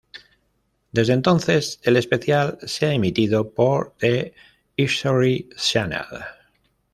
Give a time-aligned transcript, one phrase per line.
[0.91, 4.33] Desde entonces, el especial se ha emitido por The
[4.75, 6.07] History Channel.